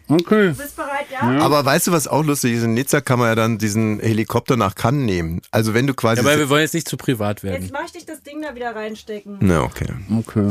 Okay. 0.07 0.49
Bist 0.49 0.75
bereit, 0.75 1.05
ja? 1.09 1.39
Aber 1.39 1.63
weißt 1.63 1.87
du, 1.87 1.91
was 1.93 2.07
auch 2.07 2.23
lustig 2.23 2.53
ist? 2.53 2.63
In 2.63 2.73
Nizza 2.73 2.99
kann 2.99 3.17
man 3.17 3.29
ja 3.29 3.35
dann 3.35 3.57
diesen 3.57 3.99
Helikopter 4.01 4.57
nach 4.57 4.75
Cannes 4.75 5.05
nehmen. 5.05 5.41
Also 5.51 5.73
wenn 5.73 5.87
du 5.87 5.93
quasi... 5.93 6.19
Aber 6.19 6.37
wir 6.37 6.49
wollen 6.49 6.63
jetzt 6.63 6.73
nicht 6.73 6.89
zu 6.89 6.97
privat 6.97 7.43
werden. 7.43 7.61
Jetzt 7.63 7.71
möchte 7.71 7.97
ich 7.97 8.05
das 8.05 8.21
Ding 8.21 8.41
da 8.41 8.53
wieder 8.53 8.75
reinstecken. 8.75 9.37
Na, 9.39 9.61
okay. 9.61 9.87
Okay. 10.19 10.49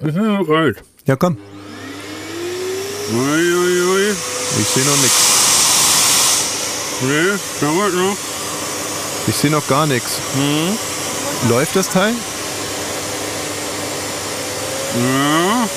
Ich 0.00 0.14
bin 0.14 0.46
bereit. 0.46 0.82
Ja, 1.06 1.16
komm. 1.16 1.36
Ui, 3.12 3.18
ui, 3.18 3.82
ui. 3.82 4.10
Ich 4.58 4.66
sehe 4.68 4.84
noch 4.84 4.96
nichts. 4.96 5.32
Nee, 7.02 7.38
dauert 7.60 7.94
noch. 7.94 8.31
Ich 9.26 9.36
sehe 9.36 9.50
noch 9.50 9.66
gar 9.68 9.86
nichts. 9.86 10.20
Läuft 11.48 11.76
das 11.76 11.88
Teil? 11.88 12.14
Ja. 14.94 15.68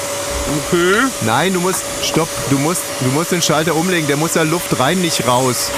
Okay. 0.68 0.96
Nein, 1.22 1.54
du 1.54 1.60
musst... 1.62 1.84
Stopp. 2.04 2.30
Du 2.50 2.58
musst, 2.58 2.84
du 3.02 3.08
musst 3.12 3.32
den 3.32 3.42
Schalter 3.42 3.76
umlegen. 3.76 4.08
Der 4.08 4.18
muss 4.18 4.36
ja 4.36 4.44
Luft 4.44 4.78
rein, 4.80 5.00
nicht 5.00 5.28
raus. 5.28 5.72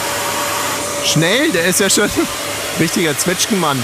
Schnell, 1.05 1.51
der 1.51 1.65
ist 1.65 1.79
ja 1.79 1.89
schon... 1.89 2.09
Richtiger 2.79 3.17
Zwetschgenmann. 3.17 3.81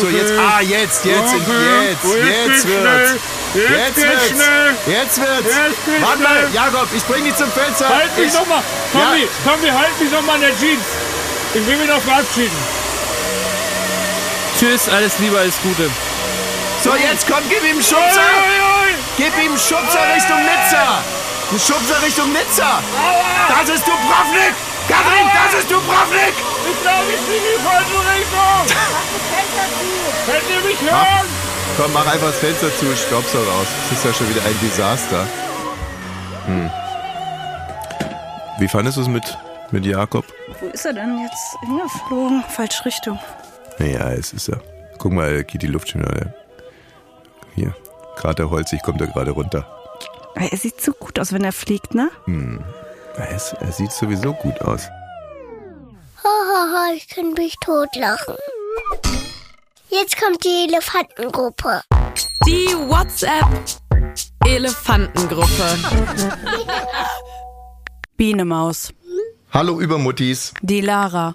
So, 0.00 0.08
jetzt... 0.08 0.32
Ah, 0.32 0.60
jetzt, 0.62 1.04
jetzt, 1.04 1.34
Okay. 1.34 1.88
jetzt, 1.90 2.04
Oh, 2.04 2.14
jetzt 2.16 2.64
jetzt 2.64 2.68
wird's. 2.68 3.12
Jetzt 3.54 3.70
Jetzt 3.70 3.96
wird's. 3.96 4.28
schnell. 4.28 4.74
Jetzt 4.86 5.18
wird's. 5.20 5.56
Jetzt 5.56 6.02
Warte 6.02 6.22
mal. 6.22 6.48
Jakob, 6.54 6.88
ich 6.96 7.04
bring 7.04 7.24
dich 7.24 7.34
zum 7.36 7.50
Fenster. 7.50 7.88
Halt 7.88 8.16
mich 8.16 8.26
Ich- 8.28 8.32
doch 8.32 8.46
mal, 8.46 8.62
Tommy, 8.92 9.26
Tommy, 9.44 9.68
halt 9.68 10.00
mich 10.00 10.10
doch 10.10 10.22
mal 10.22 10.34
an 10.34 10.40
der 10.42 10.56
Jeans. 10.58 10.84
Ich 11.54 11.66
will 11.66 11.76
mich 11.76 11.88
noch 11.88 12.00
verabschieden. 12.00 12.56
Tschüss, 14.58 14.88
alles 14.88 15.16
Liebe, 15.20 15.38
alles 15.38 15.60
Gute. 15.62 15.88
So, 16.82 16.90
jetzt 16.96 17.28
komm, 17.28 17.44
gib 17.48 17.62
ihm 17.62 17.80
Schubser. 17.80 18.26
Gib 19.16 19.32
ihm 19.38 19.56
Schubser 19.56 20.02
Richtung 20.16 20.38
Nizza. 20.42 20.98
Schubser 21.52 22.02
Richtung 22.02 22.32
Nizza. 22.32 22.82
Das 23.48 23.68
ist 23.70 23.86
Dubrovnik. 23.86 24.54
Karin, 24.88 25.30
das 25.32 25.60
ist 25.60 25.70
Dubrovnik. 25.70 26.34
Ich 26.70 26.82
glaube, 26.82 27.06
ich 27.08 27.20
fliege 27.20 27.46
in 27.46 27.54
die 27.54 27.62
falsche 27.62 27.98
Richtung. 28.16 28.66
Könnt 30.26 30.50
ihr 30.50 30.68
mich 30.68 30.80
hören? 30.90 31.26
Komm, 31.76 31.92
mach 31.92 32.12
einfach 32.12 32.26
das 32.26 32.38
Fenster 32.38 32.76
zu, 32.78 32.96
staub's 32.96 33.30
da 33.30 33.38
raus. 33.38 33.66
Das 33.90 33.98
ist 33.98 34.04
ja 34.04 34.12
schon 34.12 34.28
wieder 34.28 34.44
ein 34.44 34.58
Desaster. 34.60 35.24
Hm. 36.46 36.70
Wie 38.58 38.66
fandest 38.66 38.96
du 38.96 39.02
es 39.02 39.08
mit, 39.08 39.38
mit 39.70 39.86
Jakob? 39.86 40.24
Wo 40.60 40.66
ist 40.66 40.84
er 40.84 40.94
denn 40.94 41.16
jetzt 41.20 41.56
hingeflogen? 41.60 42.42
Falsche 42.48 42.84
Richtung. 42.84 43.20
Naja, 43.78 44.10
es 44.12 44.32
ist 44.32 44.48
ja. 44.48 44.56
Guck 44.98 45.12
mal, 45.12 45.44
geht 45.44 45.62
die 45.62 45.66
Luft 45.68 45.90
schon 45.90 46.02
wieder. 46.02 46.34
Hier, 47.54 47.74
gerade 48.16 48.36
der 48.36 48.50
Holzig 48.50 48.82
kommt 48.82 49.00
da 49.00 49.06
gerade 49.06 49.30
runter. 49.30 49.66
Aber 50.34 50.50
Er 50.52 50.56
sieht 50.58 50.80
so 50.80 50.92
gut 50.92 51.18
aus, 51.18 51.32
wenn 51.32 51.44
er 51.44 51.52
fliegt, 51.52 51.94
ne? 51.94 52.10
Hm. 52.24 52.62
Er, 53.16 53.34
ist, 53.34 53.54
er 53.60 53.72
sieht 53.72 53.92
sowieso 53.92 54.32
gut 54.34 54.60
aus. 54.60 54.82
Hahaha, 56.22 56.92
ich 56.94 57.08
kann 57.08 57.32
mich 57.32 57.56
totlachen. 57.60 58.34
Jetzt 59.88 60.20
kommt 60.20 60.44
die 60.44 60.66
Elefantengruppe. 60.68 61.82
Die 62.46 62.66
WhatsApp 62.88 63.46
Elefantengruppe. 64.46 65.78
Bienemaus. 68.16 68.92
Hallo 69.52 69.80
Übermuttis. 69.80 70.52
Die 70.62 70.80
Lara. 70.80 71.34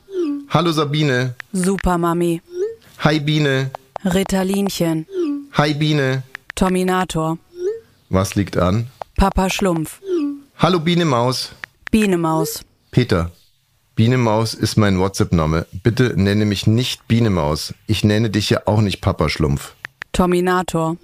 Hallo 0.54 0.72
Sabine. 0.72 1.34
Supermami. 1.52 2.40
Hi 3.00 3.20
Biene. 3.20 3.72
Ritalinchen. 4.06 5.08
Hi 5.54 5.74
Biene. 5.74 6.22
Tominator. 6.54 7.40
Was 8.10 8.36
liegt 8.36 8.58
an? 8.58 8.86
Papa 9.18 9.50
Schlumpf. 9.50 10.00
Hallo 10.60 10.80
Biene 10.80 11.06
Maus. 11.06 11.54
Bienemaus. 11.90 12.62
Peter. 12.92 13.32
Biene 13.96 14.20
Maus 14.20 14.54
ist 14.54 14.78
mein 14.78 15.00
WhatsApp-Name. 15.00 15.66
Bitte 15.82 16.14
nenne 16.16 16.46
mich 16.46 16.68
nicht 16.68 17.08
Biene 17.08 17.32
Maus. 17.32 17.74
Ich 17.88 18.04
nenne 18.04 18.30
dich 18.30 18.52
ja 18.52 18.62
auch 18.68 18.82
nicht 18.82 19.02
Papa 19.02 19.30
Schlumpf. 19.30 19.74
Terminator. 20.12 20.98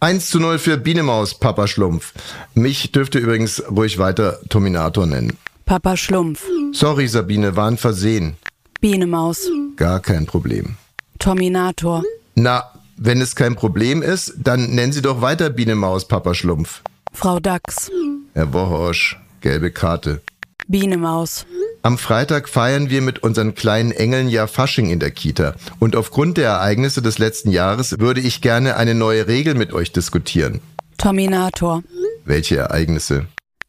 1 0.00 0.28
zu 0.28 0.38
0 0.38 0.58
für 0.58 0.76
Biene 0.76 1.02
Maus, 1.02 1.32
Papa 1.38 1.66
Schlumpf. 1.66 2.12
Mich 2.52 2.92
dürft 2.92 3.14
ihr 3.14 3.22
übrigens 3.22 3.62
ruhig 3.70 3.96
weiter 3.96 4.38
Terminator 4.50 5.06
nennen. 5.06 5.38
Papa 5.64 5.96
Schlumpf. 5.96 6.44
Sorry, 6.72 7.08
Sabine, 7.08 7.56
war 7.56 7.68
ein 7.68 7.78
Versehen. 7.78 8.36
Biene 8.82 9.06
Maus. 9.06 9.48
Gar 9.76 10.00
kein 10.00 10.26
Problem. 10.26 10.74
Terminator. 11.20 12.02
Na, 12.34 12.64
wenn 12.96 13.20
es 13.20 13.36
kein 13.36 13.54
Problem 13.54 14.02
ist, 14.02 14.34
dann 14.38 14.74
nennen 14.74 14.92
Sie 14.92 15.02
doch 15.02 15.22
weiter 15.22 15.50
Biene 15.50 15.76
Maus, 15.76 16.08
Papa 16.08 16.34
Schlumpf. 16.34 16.82
Frau 17.12 17.38
Dachs. 17.38 17.92
Herr 18.34 18.52
Wohorsch, 18.52 19.20
gelbe 19.40 19.70
Karte. 19.70 20.20
Biene 20.66 20.96
Maus. 20.96 21.46
Am 21.82 21.96
Freitag 21.96 22.48
feiern 22.48 22.90
wir 22.90 23.02
mit 23.02 23.22
unseren 23.22 23.54
kleinen 23.54 23.92
Engeln 23.92 24.28
ja 24.28 24.48
Fasching 24.48 24.90
in 24.90 24.98
der 24.98 25.12
Kita. 25.12 25.54
Und 25.78 25.94
aufgrund 25.94 26.36
der 26.36 26.48
Ereignisse 26.48 27.02
des 27.02 27.18
letzten 27.18 27.52
Jahres 27.52 28.00
würde 28.00 28.20
ich 28.20 28.40
gerne 28.40 28.76
eine 28.76 28.96
neue 28.96 29.28
Regel 29.28 29.54
mit 29.54 29.72
euch 29.72 29.92
diskutieren. 29.92 30.60
Terminator. 30.98 31.84
Welche 32.24 32.56
Ereignisse? 32.56 33.26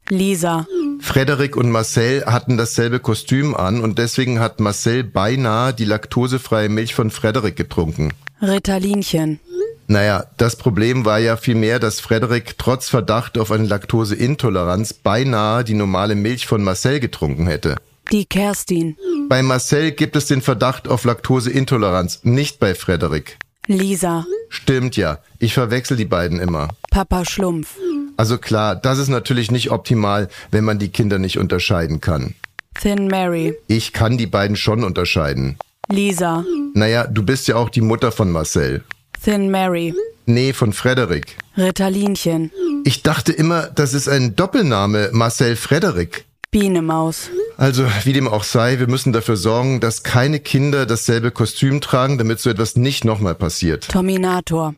Lisa. 0.10 0.66
Frederik 1.04 1.58
und 1.58 1.70
Marcel 1.70 2.26
hatten 2.26 2.56
dasselbe 2.58 3.00
Kostüm 3.02 3.54
an 3.56 3.82
und 3.82 4.00
deswegen 4.00 4.40
hat 4.40 4.62
Marcel 4.62 5.04
beinahe 5.04 5.74
die 5.74 5.84
laktosefreie 5.84 6.70
Milch 6.70 6.96
von 6.96 7.12
Frederik 7.12 7.58
getrunken. 7.58 8.14
Ritalinchen. 8.42 9.42
Naja, 9.88 10.26
das 10.38 10.56
Problem 10.56 11.04
war 11.04 11.20
ja 11.20 11.36
vielmehr, 11.36 11.80
dass 11.80 12.00
Frederik 12.00 12.56
trotz 12.58 12.88
Verdacht 12.88 13.38
auf 13.38 13.52
eine 13.52 13.68
Laktoseintoleranz 13.68 14.94
beinahe 14.94 15.66
die 15.66 15.74
normale 15.74 16.16
Milch 16.16 16.48
von 16.48 16.64
Marcel 16.64 17.02
getrunken 17.02 17.48
hätte. 17.48 17.76
Die 18.12 18.26
Kerstin. 18.26 18.96
Bei 19.28 19.44
Marcel 19.44 19.92
gibt 19.92 20.16
es 20.16 20.28
den 20.28 20.42
Verdacht 20.42 20.88
auf 20.88 21.04
Laktoseintoleranz, 21.04 22.22
nicht 22.24 22.60
bei 22.60 22.74
Frederik. 22.76 23.38
Lisa. 23.68 24.26
Stimmt 24.48 24.96
ja, 24.96 25.20
ich 25.38 25.54
verwechsel 25.54 25.98
die 25.98 26.06
beiden 26.06 26.40
immer. 26.40 26.70
Papa 26.90 27.26
Schlumpf. 27.26 27.76
Also 28.18 28.38
klar, 28.38 28.76
das 28.76 29.00
ist 29.00 29.10
natürlich 29.10 29.52
nicht 29.52 29.72
optimal, 29.72 30.30
wenn 30.52 30.64
man 30.64 30.80
die 30.80 30.90
Kinder 30.90 31.20
nicht 31.20 31.38
unterscheiden 31.38 32.02
kann. 32.02 32.36
Thin 32.80 33.08
Mary. 33.08 33.56
Ich 33.68 33.94
kann 33.94 34.18
die 34.18 34.28
beiden 34.28 34.56
schon 34.56 34.84
unterscheiden. 34.84 35.58
Lisa. 35.90 36.44
Naja, 36.74 37.08
du 37.08 37.24
bist 37.24 37.48
ja 37.48 37.56
auch 37.56 37.70
die 37.70 37.82
Mutter 37.82 38.12
von 38.12 38.32
Marcel. 38.32 38.84
Thin 39.24 39.52
Mary. 39.52 39.94
Nee, 40.26 40.54
von 40.54 40.74
Frederik. 40.74 41.38
Ritalinchen. 41.58 42.52
Ich 42.86 43.04
dachte 43.04 43.32
immer, 43.32 43.68
das 43.68 43.94
ist 43.94 44.08
ein 44.08 44.36
Doppelname, 44.36 45.10
Marcel 45.12 45.56
Frederik. 45.56 46.26
Biene 46.52 46.82
Maus. 46.82 47.30
Also, 47.58 47.86
wie 48.04 48.14
dem 48.14 48.28
auch 48.28 48.44
sei, 48.44 48.80
wir 48.80 48.88
müssen 48.88 49.12
dafür 49.12 49.38
sorgen, 49.38 49.80
dass 49.80 50.04
keine 50.04 50.40
Kinder 50.40 50.86
dasselbe 50.86 51.32
Kostüm 51.32 51.82
tragen, 51.82 52.18
damit 52.18 52.40
so 52.40 52.50
etwas 52.50 52.76
nicht 52.76 53.06
nochmal 53.06 53.36
passiert. 53.36 53.90
Terminator. 53.90 54.76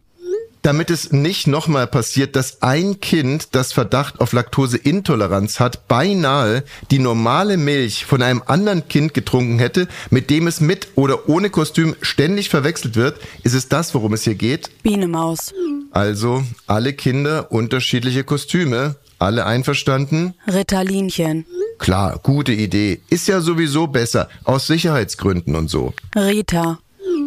Damit 0.65 0.89
es 0.89 1.11
nicht 1.11 1.45
nochmal 1.45 1.85
passiert, 1.85 2.35
dass 2.35 2.63
ein 2.63 2.99
Kind, 2.99 3.49
das 3.51 3.71
Verdacht 3.71 4.19
auf 4.19 4.33
Laktoseintoleranz 4.33 5.59
hat, 5.59 5.87
beinahe 5.87 6.63
die 6.89 6.97
normale 6.97 7.57
Milch 7.57 8.03
von 8.05 8.23
einem 8.23 8.41
anderen 8.47 8.87
Kind 8.87 9.13
getrunken 9.13 9.59
hätte, 9.59 9.87
mit 10.09 10.31
dem 10.31 10.47
es 10.47 10.61
mit 10.61 10.87
oder 10.95 11.29
ohne 11.29 11.51
Kostüm 11.51 11.95
ständig 12.01 12.49
verwechselt 12.49 12.95
wird, 12.95 13.19
ist 13.43 13.53
es 13.53 13.69
das, 13.69 13.93
worum 13.93 14.13
es 14.13 14.23
hier 14.23 14.33
geht? 14.33 14.71
Biene 14.81 15.07
Maus. 15.07 15.53
Also, 15.91 16.43
alle 16.65 16.93
Kinder 16.93 17.51
unterschiedliche 17.51 18.23
Kostüme. 18.23 18.95
Alle 19.19 19.45
einverstanden? 19.45 20.33
Ritalinchen. 20.51 21.45
Klar, 21.77 22.19
gute 22.23 22.53
Idee. 22.53 23.01
Ist 23.11 23.27
ja 23.27 23.39
sowieso 23.39 23.85
besser, 23.85 24.29
aus 24.43 24.65
Sicherheitsgründen 24.65 25.55
und 25.55 25.69
so. 25.69 25.93
Rita. 26.15 26.79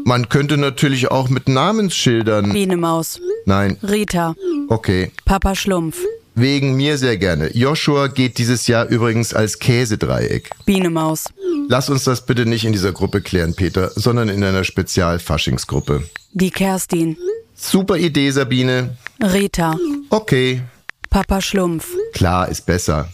Man 0.08 0.30
könnte 0.30 0.56
natürlich 0.56 1.10
auch 1.10 1.28
mit 1.28 1.50
Namensschildern. 1.50 2.54
Biene 2.54 2.78
Maus. 2.78 3.20
Nein, 3.44 3.76
Rita. 3.82 4.34
okay. 4.68 5.12
Papa 5.26 5.54
Schlumpf. 5.54 5.98
Wegen 6.34 6.76
mir 6.76 6.96
sehr 6.96 7.18
gerne. 7.18 7.54
Joshua 7.54 8.06
geht 8.06 8.38
dieses 8.38 8.68
Jahr 8.68 8.86
übrigens 8.88 9.34
als 9.34 9.58
Käsedreieck. 9.58 10.48
Biene 10.64 10.88
Maus. 10.88 11.24
Lass 11.68 11.90
uns 11.90 12.04
das 12.04 12.24
bitte 12.24 12.46
nicht 12.46 12.64
in 12.64 12.72
dieser 12.72 12.92
Gruppe 12.92 13.20
klären, 13.20 13.54
Peter, 13.54 13.90
sondern 13.96 14.30
in 14.30 14.42
einer 14.42 14.64
Spezialfaschingsgruppe. 14.64 16.08
Die 16.32 16.52
Kerstin. 16.52 17.18
Super 17.54 17.98
Idee, 17.98 18.30
Sabine. 18.30 18.96
Rita. 19.20 19.76
Okay, 20.08 20.62
Papa 21.10 21.42
Schlumpf. 21.42 21.86
klar 22.14 22.48
ist 22.48 22.64
besser. 22.64 23.10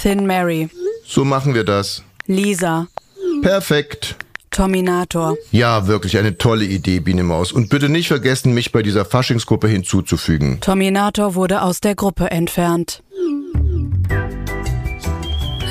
Thin 0.00 0.24
Mary. 0.24 0.68
So 1.04 1.24
machen 1.24 1.54
wir 1.54 1.64
das. 1.64 2.04
Lisa. 2.28 2.86
Perfekt. 3.42 4.14
Terminator. 4.50 5.36
Ja, 5.50 5.86
wirklich 5.86 6.18
eine 6.18 6.38
tolle 6.38 6.64
Idee, 6.64 7.00
Biene 7.00 7.22
Maus. 7.22 7.52
Und 7.52 7.68
bitte 7.68 7.88
nicht 7.88 8.08
vergessen, 8.08 8.54
mich 8.54 8.72
bei 8.72 8.82
dieser 8.82 9.04
Faschingsgruppe 9.04 9.68
hinzuzufügen. 9.68 10.60
Terminator 10.60 11.34
wurde 11.34 11.62
aus 11.62 11.80
der 11.80 11.94
Gruppe 11.94 12.30
entfernt. 12.30 13.02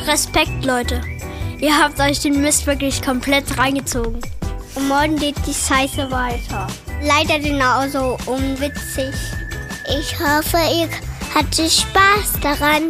Respekt, 0.08 0.64
Leute. 0.64 1.02
Ihr 1.60 1.78
habt 1.78 2.00
euch 2.00 2.20
den 2.20 2.42
Mist 2.42 2.68
wirklich 2.68 3.02
komplett 3.02 3.58
reingezogen. 3.58 4.22
Und 4.76 4.88
morgen 4.88 5.18
geht 5.18 5.36
die 5.48 5.54
Scheiße 5.54 6.10
weiter. 6.12 6.68
Leider 7.04 7.40
genauso 7.40 8.18
unwitzig. 8.26 9.14
Ich 9.90 10.20
hoffe, 10.20 10.58
ihr 10.58 10.90
hattet 11.34 11.72
Spaß 11.72 12.40
daran. 12.42 12.84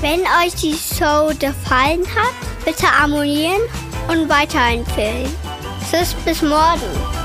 Wenn 0.00 0.20
euch 0.20 0.54
die 0.60 0.74
Show 0.74 1.32
gefallen 1.38 2.04
hat, 2.14 2.64
bitte 2.64 2.86
abonnieren 2.86 3.60
und 4.08 4.28
weiterempfehlen. 4.28 5.28
Tschüss, 5.90 6.14
bis 6.24 6.42
morgen. 6.42 7.15